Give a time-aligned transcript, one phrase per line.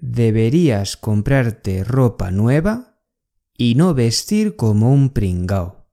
[0.00, 3.02] Deberías comprarte ropa nueva
[3.56, 5.90] y no vestir como un pringao.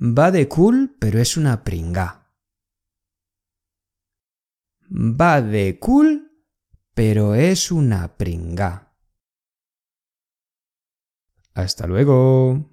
[0.00, 2.32] Va de cool, pero es una pringa.
[4.88, 6.46] Va de cool,
[6.94, 8.96] pero es una pringa.
[11.52, 12.69] Hasta luego.